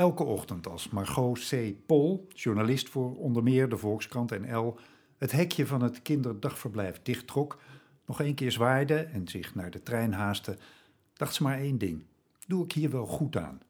Elke 0.00 0.24
ochtend 0.24 0.66
als 0.66 0.88
Margot 0.88 1.48
C. 1.48 1.74
Pol, 1.86 2.26
journalist 2.34 2.88
voor 2.88 3.16
onder 3.16 3.42
meer 3.42 3.68
de 3.68 3.76
Volkskrant 3.76 4.32
en 4.32 4.56
L, 4.56 4.76
het 5.18 5.32
hekje 5.32 5.66
van 5.66 5.82
het 5.82 6.02
kinderdagverblijf 6.02 7.00
dichttrok, 7.02 7.58
nog 8.06 8.20
een 8.20 8.34
keer 8.34 8.52
zwaaide 8.52 8.96
en 8.96 9.28
zich 9.28 9.54
naar 9.54 9.70
de 9.70 9.82
trein 9.82 10.12
haastte, 10.12 10.56
dacht 11.12 11.34
ze 11.34 11.42
maar 11.42 11.58
één 11.58 11.78
ding: 11.78 12.02
doe 12.46 12.64
ik 12.64 12.72
hier 12.72 12.90
wel 12.90 13.06
goed 13.06 13.36
aan? 13.36 13.60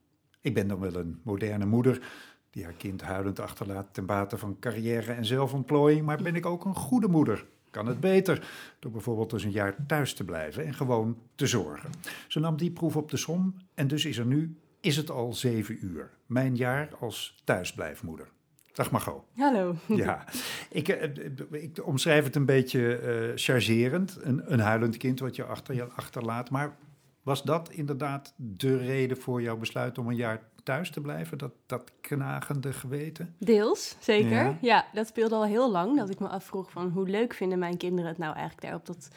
Ik 0.41 0.55
ben 0.55 0.69
dan 0.69 0.81
wel 0.81 0.95
een 0.95 1.21
moderne 1.23 1.67
moeder 1.67 2.11
die 2.51 2.65
haar 2.65 2.73
kind 2.73 3.03
huilend 3.03 3.41
achterlaat 3.41 3.95
ten 3.95 4.07
bate 4.07 4.39
van 4.39 4.59
carrière 4.61 5.13
en 5.13 5.25
zelfontplooiing, 5.25 6.07
maar 6.07 6.23
ben 6.23 6.35
ik 6.35 6.47
ook 6.47 6.65
een 6.65 6.75
goede 6.75 7.09
moeder? 7.09 7.47
Kan 7.71 7.87
het 7.87 8.01
beter 8.01 8.49
door 8.79 8.91
bijvoorbeeld 8.91 9.33
eens 9.33 9.45
een 9.45 9.51
jaar 9.51 9.87
thuis 9.87 10.15
te 10.15 10.25
blijven 10.25 10.67
en 10.67 10.75
gewoon 10.75 11.19
te 11.35 11.47
zorgen? 11.47 11.91
Ze 12.29 12.41
nam 12.41 12.57
die 12.57 12.71
proef 12.71 12.97
op 12.97 13.11
de 13.11 13.17
som 13.17 13.55
en 13.75 13.89
dus 13.89 14.05
is 14.05 14.19
er 14.19 14.27
nu, 14.27 14.57
is 14.81 14.97
het 14.97 15.11
al 15.11 15.33
zeven 15.33 15.85
uur. 15.85 16.11
Mijn 16.27 16.57
jaar 16.57 16.89
als 17.01 17.41
thuisblijfmoeder. 17.45 18.29
Dag 18.73 18.91
Margot. 18.91 19.25
Hallo. 19.37 19.75
Ja, 19.87 20.25
ik, 20.71 20.89
eh, 20.89 21.11
ik 21.51 21.87
omschrijf 21.87 22.25
het 22.25 22.37
een 22.37 22.47
beetje 22.47 22.97
eh, 22.97 23.31
chargerend. 23.35 24.19
Een, 24.21 24.53
een 24.53 24.61
huilend 24.61 24.97
kind 24.97 25.21
wat 25.21 25.37
je 25.37 25.45
achter 25.45 25.75
je 25.75 25.85
achterlaat. 25.85 26.51
Maar 26.51 26.77
was 27.23 27.43
dat 27.43 27.71
inderdaad 27.71 28.35
de 28.37 28.77
reden 28.77 29.17
voor 29.17 29.43
jouw 29.43 29.57
besluit 29.57 29.99
om 29.99 30.09
een 30.09 30.17
jaar 30.17 30.43
thuis 30.63 30.91
te 30.91 31.01
blijven? 31.01 31.39
Dat, 31.39 31.53
dat 31.67 31.93
knagende 32.01 32.73
geweten? 32.73 33.35
Deels, 33.39 33.97
zeker. 34.01 34.31
Ja. 34.31 34.57
Ja. 34.61 34.87
dat 34.93 35.07
speelde 35.07 35.35
al 35.35 35.45
heel 35.45 35.71
lang. 35.71 35.97
Dat 35.97 36.11
ik 36.11 36.19
me 36.19 36.29
afvroeg 36.29 36.71
van 36.71 36.89
hoe 36.91 37.09
leuk 37.09 37.35
vinden 37.35 37.59
mijn 37.59 37.77
kinderen 37.77 38.09
het 38.11 38.19
nou 38.19 38.35
eigenlijk 38.35 38.67
daar 38.67 38.75
op 38.75 38.87
dat 38.87 39.09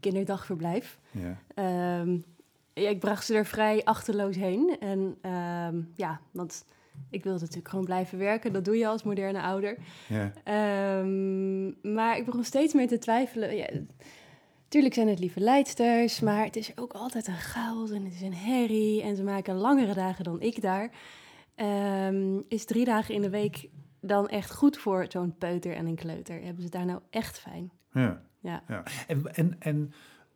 kinderdagverblijf. 0.00 0.98
Ja. 1.10 1.38
Ehm, 1.54 2.18
ja, 2.74 2.88
ik 2.88 2.98
bracht 3.00 3.24
ze 3.24 3.34
er 3.34 3.46
vrij 3.46 3.84
achterloos 3.84 4.36
heen. 4.36 4.76
En 4.80 5.16
ehm, 5.20 5.80
ja, 5.94 6.20
want 6.30 6.64
ik 7.10 7.24
wilde 7.24 7.40
natuurlijk 7.40 7.68
gewoon 7.68 7.84
blijven 7.84 8.18
werken. 8.18 8.52
Dat 8.52 8.64
doe 8.64 8.76
je 8.78 8.86
als 8.86 9.02
moderne 9.02 9.42
ouder. 9.42 9.76
ja. 10.08 10.32
Ehm, 10.44 11.94
maar 11.94 12.16
ik 12.16 12.24
begon 12.24 12.44
steeds 12.44 12.74
meer 12.74 12.88
te 12.88 12.98
twijfelen. 12.98 13.56
Ja, 13.56 13.68
tuurlijk 14.72 14.94
zijn 14.94 15.08
het 15.08 15.18
lieve 15.18 15.40
leidsters, 15.40 16.20
maar 16.20 16.44
het 16.44 16.56
is 16.56 16.72
ook 16.76 16.92
altijd 16.92 17.26
een 17.26 17.34
chaos 17.34 17.90
en 17.90 18.04
het 18.04 18.14
is 18.14 18.20
een 18.20 18.34
herrie. 18.34 19.02
En 19.02 19.16
ze 19.16 19.22
maken 19.22 19.54
langere 19.54 19.94
dagen 19.94 20.24
dan 20.24 20.40
ik 20.40 20.62
daar. 20.62 20.90
Ehm, 21.54 22.40
is 22.48 22.64
drie 22.64 22.84
dagen 22.84 23.14
in 23.14 23.22
de 23.22 23.30
week 23.30 23.68
dan 24.00 24.28
echt 24.28 24.54
goed 24.54 24.76
voor 24.78 25.06
zo'n 25.08 25.34
peuter 25.38 25.74
en 25.74 25.86
een 25.86 25.94
kleuter? 25.94 26.42
Hebben 26.42 26.62
ze 26.62 26.70
daar 26.70 26.86
nou 26.86 27.00
echt 27.10 27.38
fijn? 27.38 27.72
ja. 27.92 28.22
Ja. 28.40 28.62
Ja. 28.68 28.82
En, 29.06 29.34
en, 29.34 29.56
en 29.58 29.92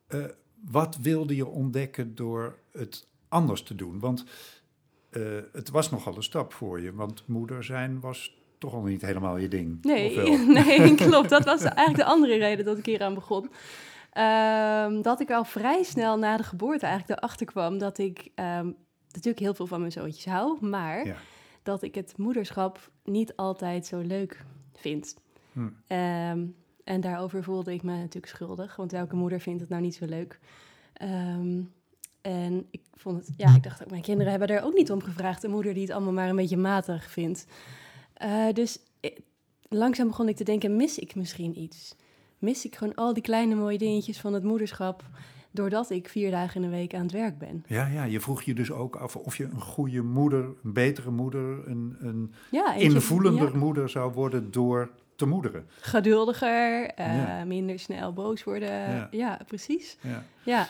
eh, 0.06 0.24
wat 0.64 0.96
wilde 0.96 1.36
je 1.36 1.46
ontdekken 1.46 2.14
door 2.14 2.58
het 2.72 3.08
anders 3.28 3.62
te 3.62 3.74
doen? 3.74 4.00
Want 4.00 4.24
eh, 5.10 5.22
het 5.52 5.70
was 5.70 5.90
nogal 5.90 6.16
een 6.16 6.22
stap 6.22 6.52
voor 6.52 6.80
je, 6.80 6.94
want 6.94 7.26
moeder 7.26 7.64
zijn 7.64 8.00
was 8.00 8.36
toch 8.58 8.74
al 8.74 8.82
niet 8.82 9.02
helemaal 9.02 9.36
je 9.36 9.48
ding. 9.48 9.78
Nee, 9.82 10.38
nee, 10.64 10.94
klopt. 11.08 11.28
Dat 11.28 11.44
was 11.44 11.62
eigenlijk 11.62 11.96
de 11.96 12.04
andere 12.04 12.36
reden 12.36 12.64
dat 12.64 12.78
ik 12.78 12.86
hier 12.86 13.02
aan 13.02 13.14
begon. 13.14 13.50
Ehm, 14.16 15.02
dat 15.02 15.20
ik 15.20 15.30
al 15.30 15.44
vrij 15.44 15.82
snel 15.82 16.18
na 16.18 16.36
de 16.36 16.42
geboorte 16.42 16.86
eigenlijk 16.86 17.20
erachter 17.20 17.46
kwam 17.46 17.78
dat 17.78 17.98
ik 17.98 18.30
ehm, 18.34 18.70
natuurlijk 19.08 19.38
heel 19.38 19.54
veel 19.54 19.66
van 19.66 19.80
mijn 19.80 19.92
zoontjes 19.92 20.26
hou, 20.26 20.66
maar 20.66 21.06
Ja. 21.06 21.16
dat 21.62 21.82
ik 21.82 21.94
het 21.94 22.14
moederschap 22.16 22.90
niet 23.04 23.36
altijd 23.36 23.86
zo 23.86 23.98
leuk 23.98 24.44
vind. 24.74 25.16
Hm. 25.52 25.68
Ehm, 25.86 26.44
en 26.84 27.00
daarover 27.00 27.42
voelde 27.42 27.72
ik 27.72 27.82
me 27.82 27.96
natuurlijk 27.96 28.32
schuldig, 28.32 28.76
want 28.76 28.92
welke 28.92 29.16
moeder 29.16 29.40
vindt 29.40 29.60
het 29.60 29.68
nou 29.68 29.82
niet 29.82 29.94
zo 29.94 30.04
leuk? 30.06 30.40
En 32.22 32.66
ik 32.70 32.80
vond 32.94 33.16
het, 33.26 33.34
ja, 33.36 33.54
ik 33.54 33.62
dacht 33.62 33.82
ook, 33.82 33.90
mijn 33.90 34.02
kinderen 34.02 34.30
hebben 34.30 34.48
er 34.48 34.62
ook 34.62 34.74
niet 34.74 34.90
om 34.90 35.02
gevraagd. 35.02 35.44
Een 35.44 35.50
moeder 35.50 35.74
die 35.74 35.82
het 35.82 35.92
allemaal 35.92 36.12
maar 36.12 36.28
een 36.28 36.36
beetje 36.36 36.56
matig 36.56 37.10
vindt. 37.10 37.46
Eh, 38.14 38.52
dus 38.52 38.78
eh, 39.00 39.10
langzaam 39.68 40.06
begon 40.08 40.28
ik 40.28 40.36
te 40.36 40.44
denken, 40.44 40.76
mis 40.76 40.98
ik 40.98 41.14
misschien 41.14 41.58
iets? 41.58 41.94
Mis 42.46 42.64
ik 42.66 42.76
gewoon 42.76 42.94
al 42.94 43.12
die 43.14 43.22
kleine 43.22 43.54
mooie 43.54 43.78
dingetjes 43.78 44.20
van 44.20 44.32
het 44.32 44.42
moederschap, 44.42 45.02
doordat 45.50 45.90
ik 45.90 46.08
vier 46.08 46.30
dagen 46.30 46.62
in 46.62 46.70
de 46.70 46.76
week 46.76 46.94
aan 46.94 47.02
het 47.02 47.12
werk 47.12 47.38
ben? 47.38 47.64
Ja, 47.66 47.86
ja, 47.86 48.04
je 48.04 48.20
vroeg 48.20 48.42
je 48.42 48.54
dus 48.54 48.70
ook 48.70 48.96
af 48.96 49.16
of 49.16 49.36
je 49.36 49.44
een 49.44 49.60
goede 49.60 50.02
moeder, 50.02 50.44
een 50.44 50.72
betere 50.72 51.10
moeder, 51.10 51.68
een, 51.68 51.96
een 51.98 52.32
Ja, 52.50 52.74
invoelender 52.74 53.52
ja, 53.52 53.58
moeder 53.58 53.88
zou 53.88 54.12
worden 54.12 54.50
door 54.50 54.90
te 55.16 55.26
moederen. 55.26 55.66
geduldiger, 55.80 56.86
eh, 56.90 57.16
Ja. 57.16 57.44
minder 57.44 57.78
snel 57.78 58.12
boos 58.12 58.44
worden. 58.44 59.08
Ja. 59.10 59.40
Precies. 59.46 59.96
Ja. 60.00 60.24
Ja, 60.42 60.66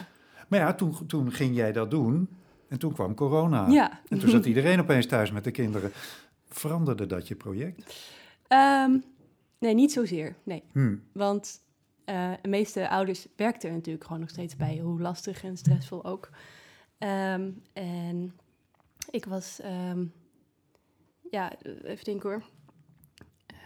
Maar 0.49 0.59
ja, 0.61 0.75
toen, 0.75 1.07
toen 1.07 1.33
ging 1.33 1.57
jij 1.57 1.73
dat 1.73 1.91
doen 1.91 2.29
en 2.69 2.79
toen 2.79 2.93
kwam 2.93 3.15
corona. 3.15 3.69
ja. 3.69 4.01
En 4.09 4.19
toen 4.19 4.31
zat 4.31 4.45
iedereen 4.47 4.81
opeens 4.81 5.07
thuis 5.07 5.31
met 5.33 5.45
de 5.45 5.51
kinderen. 5.51 5.91
Veranderde 6.49 7.07
dat 7.07 7.29
je 7.29 7.35
project? 7.35 7.97
Ehm, 8.49 8.99
nee, 9.59 9.75
niet 9.75 9.93
zozeer. 9.93 10.37
Nee. 10.43 10.63
Hm. 10.73 10.95
Want 11.13 11.65
eh, 12.07 12.31
de 12.43 12.49
meeste 12.49 12.89
ouders 12.89 13.27
werkten 13.37 13.69
er 13.69 13.75
natuurlijk 13.75 14.05
gewoon 14.05 14.21
nog 14.21 14.31
steeds 14.31 14.57
bij, 14.57 14.79
hoe 14.79 15.01
lastig 15.01 15.45
en 15.45 15.57
stressvol 15.57 16.05
ook. 16.05 16.31
Ehm, 16.99 17.51
en 17.73 18.33
ik 19.11 19.25
was, 19.25 19.61
ehm, 19.61 20.05
ja, 21.31 21.53
even 21.85 22.05
denken 22.05 22.31
hoor. 22.31 22.43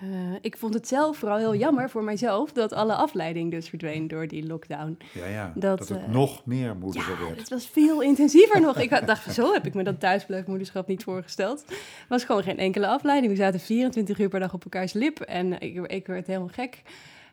Eh, 0.01 0.34
ik 0.41 0.56
vond 0.56 0.75
het 0.75 0.89
zelf 0.89 1.17
vooral 1.17 1.39
heel 1.39 1.55
jammer 1.55 1.91
voor 1.91 2.05
mijzelf 2.05 2.53
dat 2.53 2.73
alle 2.73 2.95
afleiding 2.95 3.51
dus 3.51 3.69
verdween 3.69 4.09
door 4.09 4.27
die 4.28 4.47
lockdown. 4.47 4.99
Ja, 5.15 5.27
ja. 5.27 5.53
Dat, 5.55 5.78
Dat, 5.78 5.89
het 5.89 5.99
eh, 5.99 6.09
nog 6.09 6.45
meer 6.47 6.77
moederen 6.77 7.19
Ja, 7.19 7.25
werd. 7.25 7.39
het 7.39 7.49
was 7.49 7.67
veel 7.69 8.03
intensiever 8.03 8.61
nog. 8.61 8.78
Ik 8.78 8.91
had- 8.91 9.07
dacht, 9.07 9.34
zo 9.34 9.53
heb 9.53 9.67
ik 9.67 9.75
me 9.75 9.83
dat 9.83 10.01
thuisblijfmoederschap 10.01 10.87
niet 10.87 11.03
voorgesteld. 11.05 11.65
Het 11.69 12.09
was 12.09 12.25
gewoon 12.25 12.43
geen 12.43 12.59
enkele 12.59 12.87
afleiding. 12.87 13.33
We 13.33 13.39
zaten 13.39 13.61
24 13.61 14.19
uur 14.19 14.28
per 14.28 14.41
dag 14.41 14.55
op 14.55 14.65
elkaars 14.65 14.93
lip 14.93 15.21
en 15.21 15.61
ik, 15.61 15.87
ik 15.87 16.07
werd 16.07 16.27
helemaal 16.27 16.49
gek. 16.49 16.83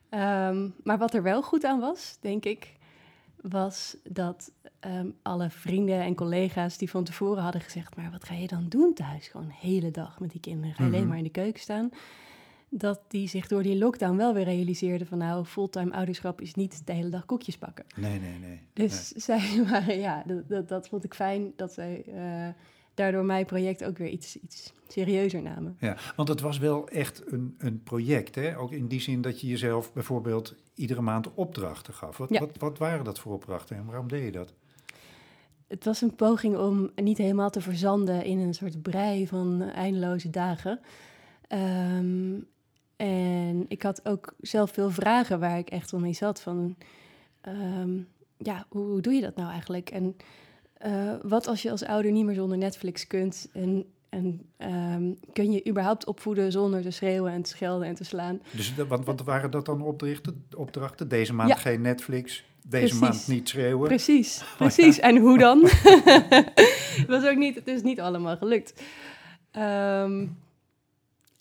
Ehm, 0.09 0.69
maar 0.83 0.97
wat 0.97 1.13
er 1.13 1.23
wel 1.23 1.41
goed 1.43 1.63
aan 1.63 1.79
was, 1.79 2.17
denk 2.21 2.45
ik, 2.45 2.75
was 3.41 3.97
dat 4.03 4.51
ehm, 4.79 5.07
alle 5.21 5.49
vrienden 5.49 6.01
en 6.01 6.15
collega's 6.15 6.77
die 6.77 6.89
van 6.89 7.03
tevoren 7.03 7.43
hadden 7.43 7.61
gezegd... 7.61 7.95
maar 7.95 8.11
wat 8.11 8.23
ga 8.23 8.33
je 8.33 8.47
dan 8.47 8.65
doen 8.69 8.93
thuis? 8.93 9.27
Gewoon 9.27 9.45
een 9.45 9.51
hele 9.69 9.91
dag 9.91 10.19
met 10.19 10.31
die 10.31 10.39
kinderen. 10.41 10.75
Ga 10.75 10.83
je 10.83 10.89
alleen 10.89 10.99
Mhm. 10.99 11.09
maar 11.09 11.17
in 11.17 11.23
de 11.23 11.29
keuken 11.29 11.61
staan? 11.61 11.89
Dat 12.69 12.99
die 13.07 13.27
zich 13.27 13.47
door 13.47 13.63
die 13.63 13.77
lockdown 13.77 14.15
wel 14.17 14.33
weer 14.33 14.43
realiseerden 14.43 15.07
van... 15.07 15.17
nou, 15.17 15.45
fulltime 15.45 15.93
ouderschap 15.93 16.41
is 16.41 16.53
niet 16.55 16.81
de 16.87 16.93
hele 16.93 17.09
dag 17.09 17.25
koekjes 17.25 17.57
bakken. 17.59 17.85
Nee, 17.95 18.19
nee, 18.19 18.39
nee. 18.39 18.59
Dus 18.73 19.07
zij 19.25 19.63
waren, 19.69 19.97
ja, 19.99 20.23
dat, 20.25 20.49
dat, 20.49 20.67
dat 20.69 20.87
vond 20.87 21.03
ik 21.03 21.13
fijn 21.13 21.53
dat 21.55 21.73
zij 21.73 22.03
eh, 22.07 22.47
daardoor 22.97 23.25
mijn 23.25 23.45
project 23.45 23.83
ook 23.83 23.97
weer 23.97 24.09
iets, 24.09 24.37
iets 24.39 24.73
serieuzer 24.87 25.41
namen. 25.41 25.77
Ja, 25.79 25.97
want 26.15 26.27
het 26.29 26.41
was 26.41 26.57
wel 26.57 26.87
echt 26.89 27.31
een, 27.31 27.55
een 27.57 27.83
project, 27.83 28.35
hè? 28.35 28.57
Ook 28.57 28.71
in 28.71 28.87
die 28.87 29.01
zin 29.01 29.21
dat 29.21 29.41
je 29.41 29.47
jezelf 29.47 29.93
bijvoorbeeld 29.93 30.55
iedere 30.73 31.01
maand 31.01 31.33
opdrachten 31.33 31.93
gaf. 31.93 32.17
Wat, 32.17 32.29
Ja. 32.29 32.39
wat, 32.39 32.57
wat 32.57 32.77
waren 32.77 33.05
dat 33.05 33.19
voor 33.19 33.33
opdrachten 33.33 33.77
en 33.77 33.85
waarom 33.85 34.07
deed 34.07 34.23
je 34.23 34.31
dat? 34.31 34.53
Het 35.67 35.85
was 35.85 36.01
een 36.01 36.15
poging 36.15 36.57
om 36.57 36.91
niet 36.95 37.17
helemaal 37.17 37.49
te 37.49 37.61
verzanden 37.61 38.23
in 38.23 38.39
een 38.39 38.53
soort 38.53 38.81
brei 38.81 39.27
van 39.27 39.61
eindeloze 39.61 40.29
dagen. 40.29 40.79
Ehm, 41.47 42.39
en 42.95 43.65
ik 43.67 43.81
had 43.83 44.05
ook 44.07 44.33
zelf 44.39 44.71
veel 44.71 44.89
vragen 44.89 45.39
waar 45.39 45.57
ik 45.57 45.69
echt 45.69 45.91
wel 45.91 45.99
mee 45.99 46.13
zat. 46.13 46.41
Van, 46.41 46.75
ehm, 47.41 47.97
ja, 48.37 48.65
hoe, 48.69 48.85
hoe 48.85 49.01
doe 49.01 49.13
je 49.13 49.21
dat 49.21 49.35
nou 49.35 49.51
eigenlijk? 49.51 49.89
En 49.89 50.15
eh, 50.77 51.13
wat 51.21 51.47
als 51.47 51.61
je 51.61 51.71
als 51.71 51.83
ouder 51.83 52.11
niet 52.11 52.25
meer 52.25 52.35
zonder 52.35 52.57
Netflix 52.57 53.07
kunt? 53.07 53.49
En, 53.53 53.85
en 54.09 54.41
ehm, 54.57 55.11
kun 55.33 55.51
je 55.51 55.67
überhaupt 55.67 56.05
opvoeden 56.05 56.51
zonder 56.51 56.81
te 56.81 56.91
schreeuwen 56.91 57.31
en 57.31 57.41
te 57.41 57.49
schelden 57.49 57.87
en 57.87 57.95
te 57.95 58.03
slaan? 58.03 58.41
Dus, 58.51 58.75
want 58.87 59.05
wat 59.05 59.21
waren 59.23 59.51
dat 59.51 59.65
dan 59.65 59.81
opdrachten? 59.81 60.45
opdrachten? 60.55 61.07
Deze 61.07 61.33
maand 61.33 61.49
Ja. 61.49 61.55
geen 61.55 61.81
Netflix, 61.81 62.43
deze 62.67 62.97
Precies. 62.97 62.99
maand 62.99 63.27
niet 63.27 63.49
schreeuwen. 63.49 63.87
Precies, 63.87 64.43
precies. 64.57 64.99
En 64.99 65.17
hoe 65.17 65.37
dan? 65.37 65.61
het, 65.63 67.05
was 67.07 67.25
ook 67.25 67.37
niet, 67.37 67.55
het 67.55 67.67
is 67.67 67.81
niet 67.81 67.99
allemaal 67.99 68.37
gelukt. 68.37 68.81
Ehm, 69.51 70.25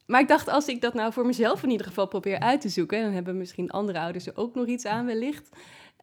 maar 0.06 0.20
ik 0.20 0.28
dacht, 0.28 0.48
als 0.48 0.66
ik 0.66 0.80
dat 0.80 0.94
nou 0.94 1.12
voor 1.12 1.26
mezelf 1.26 1.62
in 1.62 1.70
ieder 1.70 1.86
geval 1.86 2.06
probeer 2.06 2.38
uit 2.38 2.60
te 2.60 2.68
zoeken... 2.68 3.02
dan 3.02 3.12
hebben 3.12 3.36
misschien 3.38 3.70
andere 3.70 3.98
ouders 3.98 4.26
er 4.26 4.36
ook 4.36 4.54
nog 4.54 4.66
iets 4.66 4.84
aan 4.86 5.06
wellicht. 5.06 5.48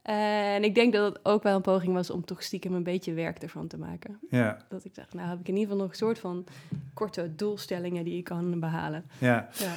En 0.04 0.64
ik 0.64 0.76
denk 0.76 0.94
dat 0.94 1.14
het 1.14 1.26
ook 1.26 1.44
wel 1.44 1.56
een 1.56 1.62
poging 1.62 1.94
was 1.94 2.10
om 2.10 2.26
toch 2.26 2.44
stiekem 2.44 2.74
een 2.74 2.84
beetje 2.84 3.14
werk 3.14 3.38
ervan 3.42 3.68
te 3.68 3.78
maken. 3.78 4.20
Ja, 4.30 4.58
Dat 4.70 4.86
ik 4.86 4.96
dacht, 4.96 5.14
nou 5.14 5.30
heb 5.30 5.40
ik 5.40 5.48
in 5.48 5.54
ieder 5.54 5.70
geval 5.70 5.82
nog 5.84 5.90
een 5.92 5.98
soort 5.98 6.20
van 6.20 6.46
korte 6.94 7.36
doelstellingen 7.36 8.04
die 8.04 8.18
ik 8.18 8.24
kan 8.24 8.60
behalen. 8.60 9.06
ja. 9.20 9.50
Ja. 9.54 9.76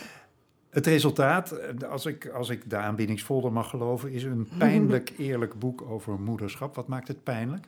Het 0.70 0.86
resultaat, 0.86 1.50
eh, 1.52 1.88
als 1.88 2.06
ik, 2.06 2.28
als 2.28 2.48
ik 2.48 2.70
de 2.70 2.76
aanbiedingsfolder 2.76 3.52
mag 3.52 3.70
geloven, 3.70 4.10
is 4.12 4.22
een 4.24 4.48
pijnlijk 4.58 5.12
eerlijk 5.18 5.58
boek 5.58 5.82
over 5.82 6.20
moederschap. 6.20 6.74
Wat 6.74 6.88
maakt 6.88 7.08
het 7.08 7.22
pijnlijk? 7.22 7.66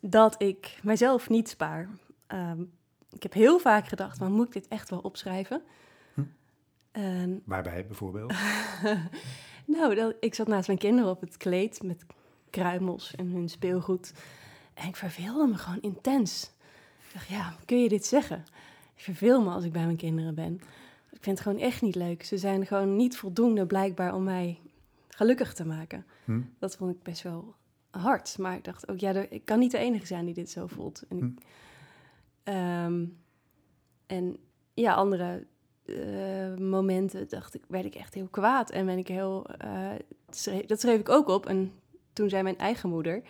Dat 0.00 0.42
ik 0.42 0.78
mijzelf 0.82 1.28
niet 1.28 1.48
spaar. 1.48 1.88
Ehm, 2.26 2.60
ik 3.10 3.22
heb 3.22 3.32
heel 3.32 3.58
vaak 3.58 3.86
gedacht, 3.86 4.20
maar 4.20 4.30
moet 4.30 4.46
ik 4.46 4.52
dit 4.52 4.68
echt 4.68 4.90
wel 4.90 4.98
opschrijven? 4.98 5.62
Hm. 6.14 7.38
Waarbij 7.44 7.86
bijvoorbeeld? 7.86 8.32
Nou, 9.64 9.94
dat, 9.94 10.14
ik 10.20 10.34
zat 10.34 10.48
naast 10.48 10.66
mijn 10.66 10.78
kinderen 10.78 11.10
op 11.10 11.20
het 11.20 11.36
kleed 11.36 11.82
met 11.82 12.04
kruimels 12.50 13.14
en 13.14 13.26
hun 13.26 13.48
speelgoed. 13.48 14.12
En 14.74 14.88
ik 14.88 14.96
verveelde 14.96 15.46
me 15.46 15.54
gewoon 15.54 15.80
intens. 15.80 16.50
Ik 17.06 17.12
dacht, 17.12 17.28
ja, 17.28 17.56
kun 17.64 17.82
je 17.82 17.88
dit 17.88 18.06
zeggen? 18.06 18.44
Ik 18.96 19.02
verveel 19.02 19.42
me 19.42 19.50
als 19.50 19.64
ik 19.64 19.72
bij 19.72 19.84
mijn 19.84 19.96
kinderen 19.96 20.34
ben. 20.34 20.54
Ik 21.10 21.18
vind 21.28 21.38
het 21.38 21.46
gewoon 21.46 21.62
echt 21.62 21.82
niet 21.82 21.94
leuk. 21.94 22.24
Ze 22.24 22.38
zijn 22.38 22.66
gewoon 22.66 22.96
niet 22.96 23.16
voldoende 23.16 23.66
blijkbaar 23.66 24.14
om 24.14 24.24
mij 24.24 24.58
gelukkig 25.08 25.54
te 25.54 25.64
maken. 25.66 26.06
Hm? 26.24 26.40
Dat 26.58 26.76
vond 26.76 26.94
ik 26.94 27.02
best 27.02 27.22
wel 27.22 27.54
hard. 27.90 28.38
Maar 28.38 28.56
ik 28.56 28.64
dacht 28.64 28.88
ook, 28.88 28.98
ja, 28.98 29.14
er, 29.14 29.32
ik 29.32 29.44
kan 29.44 29.58
niet 29.58 29.70
de 29.70 29.78
enige 29.78 30.06
zijn 30.06 30.24
die 30.24 30.34
dit 30.34 30.50
zo 30.50 30.66
voelt. 30.66 31.02
En, 31.08 31.16
ik, 31.16 31.22
Hm. 31.22 31.30
ehm, 32.42 33.04
en 34.06 34.36
ja, 34.74 34.94
andere 34.94 35.46
eh, 35.86 36.54
momenten 36.58 37.28
dacht 37.28 37.54
ik, 37.54 37.62
werd 37.68 37.84
ik 37.84 37.94
echt 37.94 38.14
heel 38.14 38.28
kwaad. 38.30 38.70
En 38.70 38.86
ben 38.86 38.98
ik 38.98 39.08
heel, 39.08 39.46
eh, 39.58 39.90
schreef- 40.30 40.66
dat 40.66 40.80
schreef 40.80 40.98
ik 41.00 41.08
ook 41.08 41.28
op. 41.28 41.46
En 41.46 41.72
toen 42.12 42.28
zei 42.28 42.42
mijn 42.42 42.58
eigen 42.58 42.88
moeder, 42.88 43.22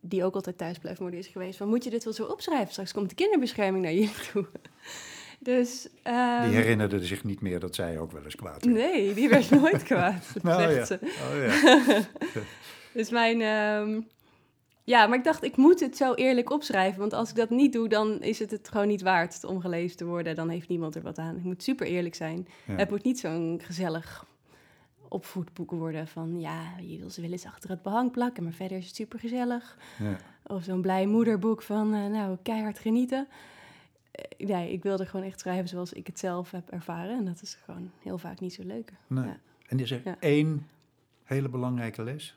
die 0.00 0.24
ook 0.24 0.34
altijd 0.34 0.58
thuisblijfmoeder 0.58 1.18
is 1.18 1.26
geweest, 1.26 1.56
van 1.56 1.68
moet 1.68 1.84
je 1.84 1.90
dit 1.90 2.04
wel 2.04 2.12
zo 2.12 2.24
opschrijven? 2.24 2.70
Straks 2.72 2.92
komt 2.92 3.08
de 3.08 3.14
kinderbescherming 3.14 3.84
naar 3.84 3.92
jullie 3.92 4.10
toe. 4.32 4.46
Dus, 5.38 5.88
ehm, 6.02 6.42
Die 6.48 6.54
herinnerde 6.56 7.04
zich 7.04 7.24
niet 7.24 7.40
meer 7.40 7.60
dat 7.60 7.74
zij 7.74 7.98
ook 7.98 8.12
wel 8.12 8.22
eens 8.24 8.34
kwaad 8.36 8.64
werd. 8.64 8.76
Nee, 8.76 9.14
die 9.14 9.28
werd 9.28 9.50
nooit 9.50 9.82
kwaad. 9.82 10.24
Nou 10.42 10.62
zegt 10.72 10.88
ja. 10.88 10.98
ze. 10.98 10.98
Oh, 11.02 11.46
ja. 11.84 12.02
Dus 12.92 13.10
mijn. 13.10 13.40
ehm, 13.40 14.00
ja, 14.84 15.06
maar 15.06 15.18
ik 15.18 15.24
dacht, 15.24 15.44
ik 15.44 15.56
moet 15.56 15.80
het 15.80 15.96
zo 15.96 16.14
eerlijk 16.14 16.50
opschrijven. 16.50 17.00
Want 17.00 17.12
als 17.12 17.30
ik 17.30 17.36
dat 17.36 17.50
niet 17.50 17.72
doe, 17.72 17.88
dan 17.88 18.20
is 18.20 18.38
het 18.38 18.50
het 18.50 18.68
gewoon 18.68 18.88
niet 18.88 19.02
waard 19.02 19.44
om 19.44 19.60
gelezen 19.60 19.96
te 19.96 20.04
worden. 20.04 20.34
Dan 20.34 20.48
heeft 20.48 20.68
niemand 20.68 20.94
er 20.94 21.02
wat 21.02 21.18
aan. 21.18 21.36
Ik 21.36 21.42
moet 21.42 21.62
super 21.62 21.86
eerlijk 21.86 22.14
zijn. 22.14 22.48
Ja. 22.66 22.74
Het 22.74 22.90
moet 22.90 23.04
niet 23.04 23.18
zo'n 23.18 23.60
gezellig 23.62 24.26
opvoedboek 25.08 25.70
worden 25.70 26.08
van 26.08 26.40
ja, 26.40 26.78
je 26.80 26.98
wil 26.98 27.10
ze 27.10 27.20
wel 27.20 27.30
eens 27.30 27.44
achter 27.44 27.70
het 27.70 27.82
behang 27.82 28.10
plakken, 28.10 28.42
maar 28.42 28.52
verder 28.52 28.78
is 28.78 28.86
het 28.86 28.94
super 28.94 29.18
gezellig. 29.18 29.78
Ja. 29.98 30.16
Of 30.46 30.62
zo'n 30.62 30.80
blij 30.80 31.06
moederboek 31.06 31.62
van 31.62 31.94
eh, 31.94 32.06
nou, 32.06 32.36
keihard 32.42 32.78
genieten. 32.78 33.28
Eh, 34.10 34.46
nee, 34.46 34.72
ik 34.72 34.82
wilde 34.82 35.06
gewoon 35.06 35.26
echt 35.26 35.40
schrijven 35.40 35.68
zoals 35.68 35.92
ik 35.92 36.06
het 36.06 36.18
zelf 36.18 36.50
heb 36.50 36.70
ervaren. 36.70 37.18
En 37.18 37.24
dat 37.24 37.42
is 37.42 37.58
gewoon 37.64 37.90
heel 38.02 38.18
vaak 38.18 38.40
niet 38.40 38.54
zo 38.54 38.62
leuk. 38.64 38.92
Nee. 39.06 39.24
Ja. 39.24 39.36
En 39.66 39.80
is 39.80 39.90
er 39.90 40.16
één 40.18 40.68
hele 41.24 41.48
belangrijke 41.48 42.02
les 42.02 42.36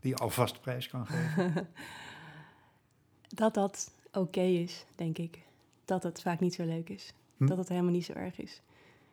die 0.00 0.10
je 0.10 0.16
alvast 0.16 0.60
prijs 0.60 0.88
kan 0.88 1.06
geven? 1.06 1.68
Dat 3.28 3.54
dat 3.54 3.90
oké 4.12 4.40
is, 4.40 4.84
denk 4.94 5.18
ik. 5.18 5.38
Dat 5.84 6.02
het 6.02 6.22
vaak 6.22 6.40
niet 6.40 6.54
zo 6.54 6.64
leuk 6.64 6.88
is. 6.88 7.12
Hm? 7.36 7.46
Dat 7.46 7.58
het 7.58 7.68
helemaal 7.68 7.92
niet 7.92 8.04
zo 8.04 8.12
erg 8.12 8.40
is. 8.40 8.60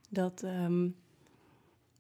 Dat, 0.09 0.43
ehm, 0.43 0.83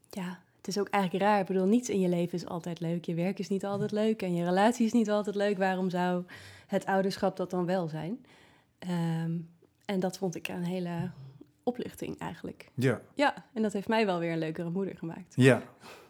ja, 0.09 0.39
het 0.57 0.67
is 0.67 0.77
ook 0.77 0.89
eigenlijk 0.89 1.23
raar. 1.23 1.39
Ik 1.39 1.45
bedoel, 1.45 1.65
niets 1.65 1.89
in 1.89 1.99
je 1.99 2.09
leven 2.09 2.33
is 2.33 2.45
altijd 2.45 2.79
leuk. 2.79 3.05
Je 3.05 3.13
werk 3.13 3.39
is 3.39 3.49
niet 3.49 3.65
altijd 3.65 3.91
leuk 3.91 4.21
en 4.21 4.35
je 4.35 4.43
relatie 4.43 4.85
is 4.85 4.93
niet 4.93 5.09
altijd 5.09 5.35
leuk. 5.35 5.57
Waarom 5.57 5.89
zou 5.89 6.23
het 6.67 6.85
ouderschap 6.85 7.37
dat 7.37 7.49
dan 7.49 7.65
wel 7.65 7.87
zijn? 7.87 8.25
Ehm, 8.79 9.31
en 9.85 9.99
dat 9.99 10.17
vond 10.17 10.35
ik 10.35 10.47
een 10.47 10.63
hele 10.63 11.11
opluchting 11.65 12.19
eigenlijk. 12.19 12.71
Ja, 12.73 13.01
Ja, 13.13 13.45
en 13.53 13.61
dat 13.61 13.73
heeft 13.73 13.87
mij 13.87 14.05
wel 14.05 14.19
weer 14.19 14.31
een 14.31 14.37
leukere 14.39 14.69
moeder 14.69 14.97
gemaakt. 14.97 15.33
ja. 15.35 15.61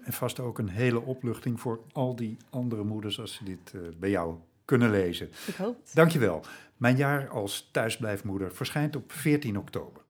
En 0.03 0.13
vast 0.13 0.39
ook 0.39 0.57
een 0.57 0.69
hele 0.69 1.01
opluchting 1.01 1.59
voor 1.59 1.79
al 1.91 2.15
die 2.15 2.37
andere 2.49 2.83
moeders 2.83 3.19
als 3.19 3.33
ze 3.33 3.43
dit 3.43 3.73
eh, 3.73 3.81
bij 3.97 4.09
jou 4.09 4.35
kunnen 4.65 4.89
lezen. 4.91 5.29
Ik 5.47 5.55
hoop 5.55 5.77
het. 5.83 5.95
Dankjewel. 5.95 6.43
Mijn 6.77 6.95
jaar 6.97 7.29
als 7.29 7.69
thuisblijfmoeder 7.71 8.53
verschijnt 8.53 8.95
op 8.95 9.11
14 9.11 9.57
oktober. 9.57 10.01